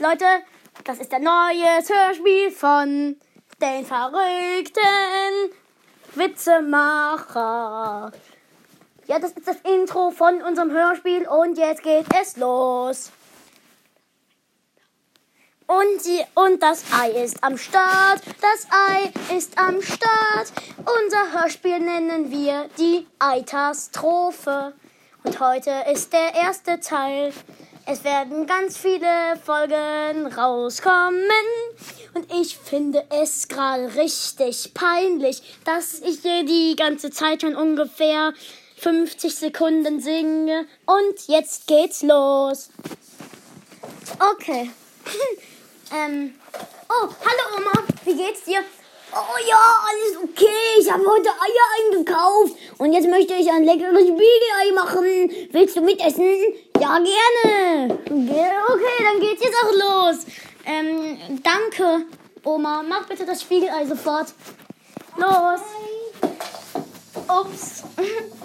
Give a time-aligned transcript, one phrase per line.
[0.00, 0.26] Leute,
[0.84, 3.16] das ist der neue Hörspiel von
[3.60, 5.50] den verrückten
[6.14, 8.12] Witzemacher.
[9.06, 13.10] Ja, das ist das Intro von unserem Hörspiel und jetzt geht es los.
[15.66, 20.52] Und, die, und das Ei ist am Start, das Ei ist am Start.
[20.78, 24.74] Unser Hörspiel nennen wir die Eitastrophe.
[25.24, 27.32] Und heute ist der erste Teil.
[27.90, 31.24] Es werden ganz viele Folgen rauskommen.
[32.12, 38.34] Und ich finde es gerade richtig peinlich, dass ich hier die ganze Zeit schon ungefähr
[38.76, 40.66] 50 Sekunden singe.
[40.84, 42.68] Und jetzt geht's los.
[44.34, 44.70] Okay.
[45.96, 46.34] ähm.
[46.90, 47.72] Oh, hallo Oma.
[48.04, 48.58] Wie geht's dir?
[49.14, 49.56] Oh ja,
[49.88, 50.46] alles okay.
[50.78, 52.54] Ich habe heute Eier eingekauft.
[52.76, 55.30] Und jetzt möchte ich ein leckeres Spiegelei machen.
[55.52, 56.28] Willst du mitessen?
[56.80, 57.98] Ja, gerne.
[58.08, 60.26] Okay, dann geht's jetzt auch los.
[60.64, 62.06] Ähm, danke,
[62.44, 62.82] Oma.
[62.82, 64.32] Mach bitte das Spiegelei sofort.
[65.16, 65.60] Los.
[67.28, 67.82] Ups.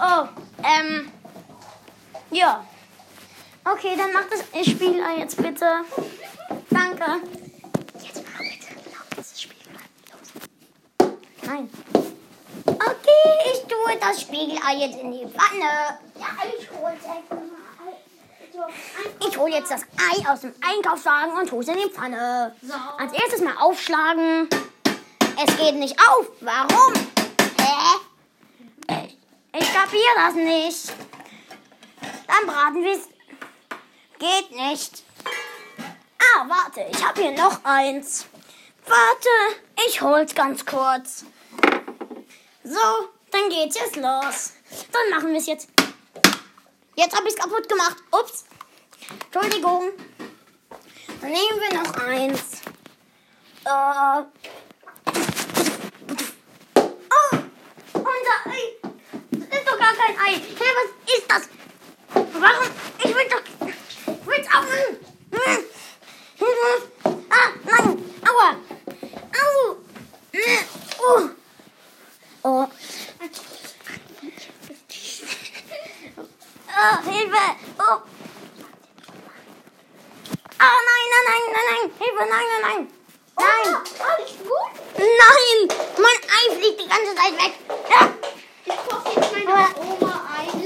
[0.00, 0.26] Oh,
[0.62, 1.10] ähm.
[2.30, 2.64] Ja.
[3.64, 5.66] Okay, dann mach das Spiegelei jetzt bitte.
[6.68, 7.04] Danke.
[8.02, 9.80] Jetzt mach bitte genau das Spiegelei.
[10.10, 11.08] Los.
[11.46, 11.70] Nein.
[14.06, 15.98] Das Spiegelei jetzt in die Pfanne.
[16.20, 16.26] Ja,
[16.58, 17.22] ich hole jetzt mal.
[19.26, 22.54] Ich hole jetzt das Ei aus dem Einkaufswagen und tue es in die Pfanne.
[22.62, 22.74] So.
[22.98, 24.48] Als erstes mal aufschlagen.
[25.42, 26.26] Es geht nicht auf.
[26.40, 26.92] Warum?
[28.88, 29.08] Hä?
[29.58, 30.92] Ich kapiere das nicht.
[32.26, 33.08] Dann braten wir es.
[34.18, 35.02] Geht nicht.
[36.18, 38.26] Ah, warte, ich habe hier noch eins.
[38.86, 41.24] Warte, ich hol's ganz kurz.
[42.62, 44.52] So, dann geht's jetzt los.
[44.92, 45.68] Dann machen wir es jetzt.
[46.96, 47.96] Jetzt habe ich es kaputt gemacht.
[48.12, 48.44] Ups.
[49.24, 49.90] Entschuldigung.
[51.20, 52.62] Dann nehmen wir noch eins.
[53.64, 54.22] Äh.
[56.76, 57.36] Oh,
[57.94, 58.76] unser Ei.
[59.32, 60.34] Das ist doch gar kein Ei.
[60.34, 61.48] Hey, was ist das?
[62.14, 62.70] Warum?
[62.98, 63.42] Ich will doch.
[63.66, 64.48] Ich will's.
[66.38, 66.54] Hm.
[67.30, 68.04] Ah, nein.
[68.28, 68.56] Aua.
[69.34, 69.76] Au.
[70.32, 70.64] Hm.
[71.00, 71.30] Oh.
[72.44, 72.68] Oh.
[76.76, 77.44] Oh, Hilfe!
[77.78, 78.02] Oh!
[80.58, 81.86] Ah, nein, nein, nein, nein, nein!
[82.14, 82.82] Hilfe, nein, nein, nein!
[83.36, 83.74] Nein!
[83.74, 84.72] Alles gut?
[84.96, 85.58] Nein!
[85.98, 87.52] Mein Ei fliegt die ganze Zeit weg!
[87.90, 88.14] Ja.
[88.64, 89.50] Ich koche jetzt meine.
[89.50, 90.50] Oma ein.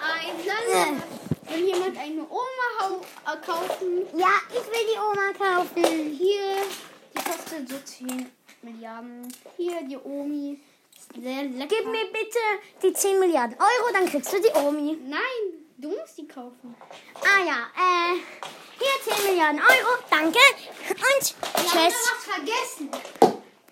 [0.00, 1.02] Ein.
[1.48, 4.06] Will jemand eine Oma äh, kaufen?
[4.16, 6.10] Ja, ich will die Oma kaufen.
[6.16, 6.56] Hier,
[7.14, 8.30] die kostet so 10
[8.62, 9.34] Milliarden.
[9.56, 10.60] Hier, die Omi.
[11.14, 11.66] Sehr lecker.
[11.68, 12.38] Gib mir bitte
[12.82, 14.98] die 10 Milliarden Euro, dann kriegst du die Omi.
[15.06, 16.74] Nein, du musst die kaufen.
[17.22, 18.18] Ah ja, äh,
[18.78, 20.38] hier 10 Milliarden Euro, danke.
[20.88, 21.34] Und tschüss.
[21.34, 22.90] noch was vergessen.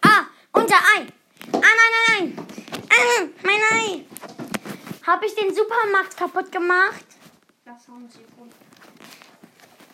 [0.02, 1.06] Ah, unser Ei.
[1.52, 2.46] Ah, nein, nein, nein.
[2.90, 4.04] Ah, mein Ei.
[5.06, 7.04] Habe ich den Supermarkt kaputt gemacht?
[7.64, 8.52] Das haben sie gut.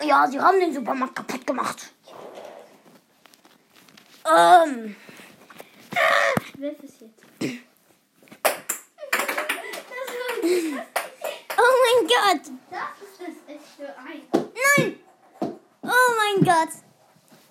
[0.03, 1.93] Ja, sie haben den Supermarkt kaputt gemacht.
[4.25, 4.97] Ähm.
[6.57, 7.25] Wirf es jetzt.
[10.45, 10.92] Oh
[11.93, 12.53] mein Gott.
[12.71, 14.23] Das ist das echte Ei.
[14.79, 14.99] Nein.
[15.83, 16.69] Oh mein Gott.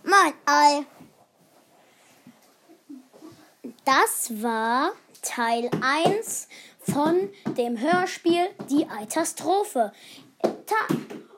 [0.04, 0.86] Mein Ei.
[3.86, 6.48] Das war Teil 1
[6.80, 9.92] von dem Hörspiel Die Eitastrophe.
[10.42, 10.88] Ta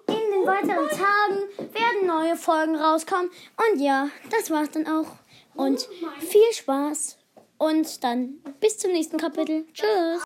[0.08, 3.31] in den weiteren Tagen werden neue Folgen rauskommen.
[3.58, 5.16] Und ja, das war's dann auch.
[5.56, 5.88] Und
[6.19, 7.18] viel Spaß.
[7.58, 9.66] Und dann bis zum nächsten Kapitel.
[9.74, 10.22] Tschüss.